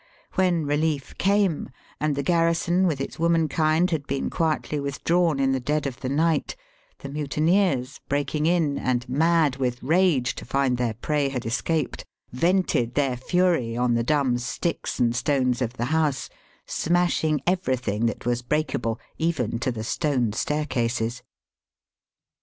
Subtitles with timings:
[0.33, 1.69] When relief came,
[1.99, 6.09] and the garrison with its womenkind had been quietly withdrawn in the dead of the
[6.09, 6.55] night,
[6.97, 12.95] the mutineers, breaking in, and mad with rage to find their prey had escaped, vented
[12.95, 16.31] their fury on the dumb sticks and stones of the house,
[16.65, 21.21] smashing everything that was breakable even to the stone staircases.